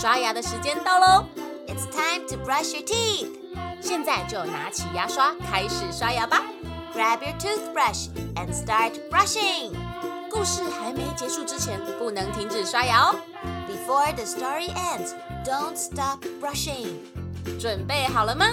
[0.00, 1.26] 刷牙的时间到喽
[1.66, 3.28] ！It's time to brush your teeth。
[3.82, 6.42] 现在就拿起牙刷开始刷牙吧。
[6.94, 9.74] Grab your toothbrush and start brushing。
[10.30, 13.14] 故事还没结束之前，不能停止刷牙哦。
[13.68, 15.12] Before the story ends,
[15.44, 16.94] don't stop brushing。
[17.60, 18.46] 准备好了吗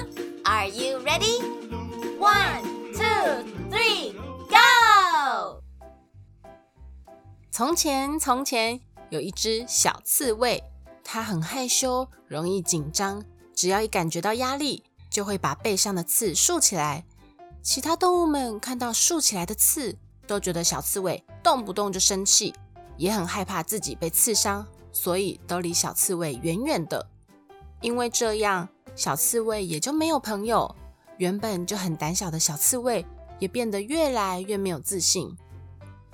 [0.44, 1.42] ？Are you ready?
[2.20, 4.12] One, two, three,
[4.50, 5.62] go！
[7.52, 10.62] 从前，从前有一只小刺猬，
[11.10, 13.24] 它很害羞，容易紧张，
[13.56, 17.06] 只要一感觉到压力，就会把背上的刺竖起来。
[17.64, 22.54] 其他动物们看到竖起来的刺，都觉得小刺猬动不动就生气，
[22.98, 27.08] 也很害怕自己被刺伤，所以都离小刺猬远远的。
[27.80, 30.76] 因为这样，小刺猬也就没有朋友。
[31.16, 33.06] 原本就很胆小的小刺猬，
[33.40, 35.34] 也变得越来越没有自信。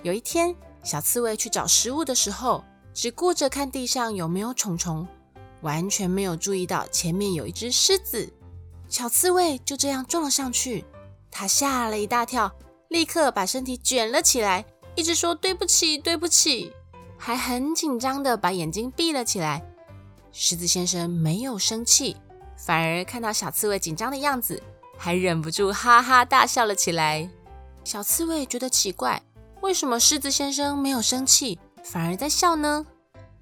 [0.03, 2.63] 有一天，小刺猬去找食物的时候，
[2.94, 5.08] 只顾着看地上有没有虫虫，
[5.62, 8.32] 完全没有注意到前面有一只狮子。
[8.88, 10.86] 小刺猬就这样撞了上去，
[11.32, 12.52] 它吓了一大跳，
[12.90, 14.64] 立刻把身体卷了起来，
[14.96, 16.71] 一直说对不起，对不起，
[17.18, 19.66] 还很紧张的把眼睛闭了起来。
[20.32, 22.18] 狮子先生没有生气，
[22.55, 24.62] 反而看到小刺猬紧张的样子。
[24.96, 27.27] 还忍不住哈哈大笑了起来。
[27.84, 29.21] 小刺猬觉得奇怪，
[29.62, 32.85] 为什么狮子先生没有生气，反而在笑呢？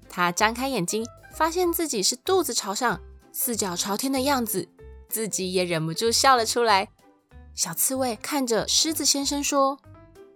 [0.08, 3.00] 他张开眼睛，发现自己是肚子朝上、
[3.32, 4.68] 四脚朝天的样子，
[5.08, 6.88] 自己也忍不住笑了出来。
[7.54, 9.78] 小刺猬看着狮子先生说：“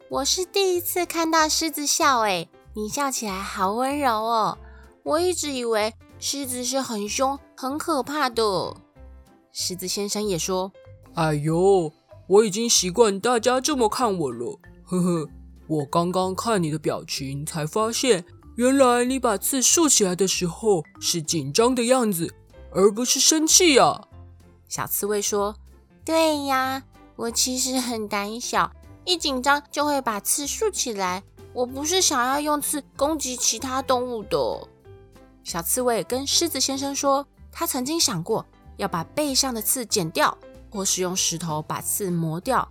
[0.09, 4.59] 我是第一次看到狮子笑，诶，你笑起来好温柔哦。
[5.03, 8.77] 我一直以为狮子是很凶、很可怕的。”
[9.53, 10.73] 狮子先生也说。
[11.15, 11.91] 哎呦，
[12.27, 15.29] 我已经习惯大家这么看我了，呵呵。
[15.67, 18.25] 我刚刚看你的表情，才发现
[18.57, 22.35] 原来你把刺竖起来的时候是紧张的样子，
[22.73, 24.09] 而不是生气呀。
[24.69, 25.57] 小刺猬说
[26.05, 26.83] ：“对呀，
[27.17, 28.73] 我其实很胆小，
[29.05, 31.23] 一紧张就会把刺竖起来。
[31.53, 34.69] 我不是想要用刺攻击其他动物的。”
[35.45, 38.45] 小刺猬跟狮子先生说：“他曾经想过
[38.77, 40.37] 要把背上的刺剪掉。”
[40.69, 42.69] 或是用石头把刺磨掉。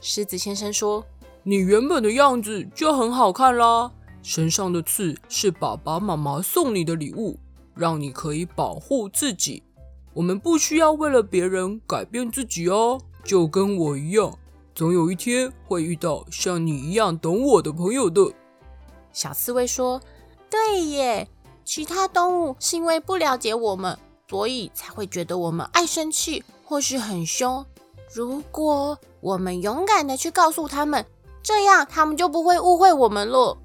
[0.00, 1.04] 狮子先生说
[1.48, 3.88] ：“你原本的样子就很好看啦，
[4.20, 7.38] 身上的刺是爸爸妈妈送你的礼物，
[7.72, 9.62] 让你可以保护自己。
[10.12, 14.36] 我们不需要为了别人改变自己哦，就跟我一样，
[14.74, 18.28] 总有一天会遇到像你一样懂我的朋友的。”
[19.14, 20.02] 小刺猬说
[20.50, 21.28] ：“对耶，
[21.64, 23.96] 其他动物是因为不了解我们，
[24.28, 27.64] 所以才会觉得我们爱生气。”或是很凶，
[28.12, 31.06] 如果我们勇敢的去告诉他们，
[31.46, 33.56] 这样他们就不会误会我们了。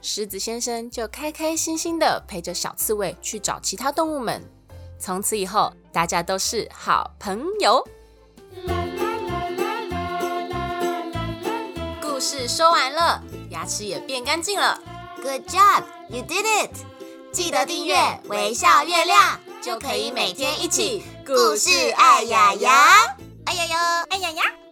[0.00, 4.40] 狮子先生就开开心心的陪着小刺猬去找其他动物们。
[5.00, 7.84] 从此以后，大家都是好朋友。
[12.00, 14.80] 故事说完了，牙齿也变干净了。
[15.20, 16.70] Good job, you did it！
[17.32, 17.96] 记得订阅
[18.28, 19.40] 微笑月亮。
[19.60, 24.63] 就可以每天一起故事爱呀呀，爱呀呀，爱呀呀。